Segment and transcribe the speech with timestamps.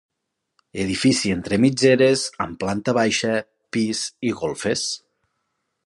[0.83, 3.37] Edifici entre mitgeres amb planta baixa,
[3.77, 4.89] pis i golfes.